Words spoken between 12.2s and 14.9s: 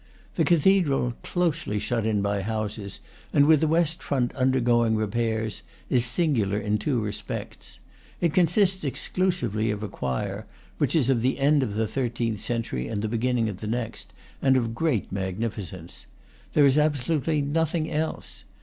century and the beginning of the next, and of